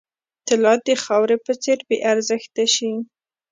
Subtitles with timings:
[0.47, 2.91] طلا د خاورې په څېر بې ارزښته شي.